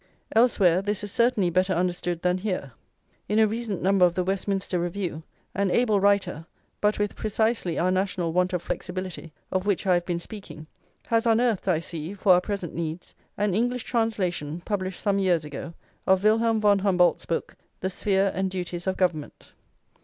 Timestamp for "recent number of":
3.45-4.15